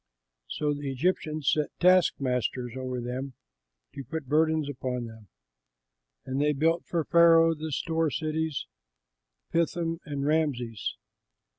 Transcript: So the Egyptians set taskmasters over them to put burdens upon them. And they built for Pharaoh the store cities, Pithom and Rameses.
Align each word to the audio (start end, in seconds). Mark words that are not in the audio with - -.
So 0.47 0.73
the 0.73 0.91
Egyptians 0.91 1.51
set 1.51 1.69
taskmasters 1.79 2.73
over 2.75 2.99
them 2.99 3.35
to 3.93 4.03
put 4.03 4.25
burdens 4.25 4.67
upon 4.67 5.05
them. 5.05 5.27
And 6.25 6.41
they 6.41 6.53
built 6.53 6.83
for 6.87 7.05
Pharaoh 7.05 7.53
the 7.53 7.71
store 7.71 8.09
cities, 8.09 8.65
Pithom 9.51 9.99
and 10.03 10.25
Rameses. 10.25 10.95